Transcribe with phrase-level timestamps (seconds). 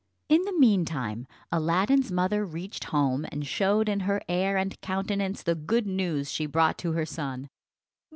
[0.29, 5.53] In the meantime Aladdin's mother reached home, and showed in her air and countenance the
[5.53, 7.49] good news she brought to her son.